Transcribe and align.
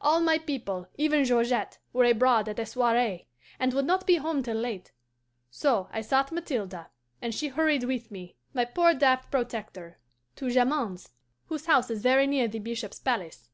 All 0.00 0.20
my 0.22 0.38
people, 0.38 0.88
even 0.96 1.26
Georgette, 1.26 1.78
were 1.92 2.04
abroad 2.06 2.48
at 2.48 2.58
a 2.58 2.64
soiree, 2.64 3.26
and 3.58 3.74
would 3.74 3.84
not 3.84 4.06
be 4.06 4.14
home 4.14 4.42
till 4.42 4.56
late. 4.56 4.92
So 5.50 5.90
I 5.92 6.00
sought 6.00 6.32
Mathilde, 6.32 6.86
and 7.20 7.34
she 7.34 7.48
hurried 7.48 7.84
with 7.84 8.10
me, 8.10 8.36
my 8.54 8.64
poor 8.64 8.94
daft 8.94 9.30
protector, 9.30 9.98
to 10.36 10.48
Jamond's, 10.50 11.12
whose 11.48 11.66
house 11.66 11.90
is 11.90 12.00
very 12.00 12.26
near 12.26 12.48
the 12.48 12.58
bishop's 12.58 13.00
palace. 13.00 13.50